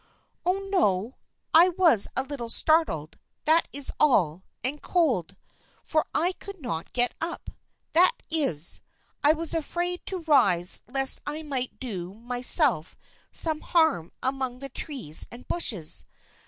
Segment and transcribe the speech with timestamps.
[0.47, 1.17] "Oh, no.
[1.53, 5.35] I was a little startled, that is all, and cold,
[5.83, 7.51] for I could not get up.
[7.93, 8.81] That is,
[9.23, 12.97] I was afraid to rise lest I might do myself
[13.31, 16.03] some harm among the trees and bushes.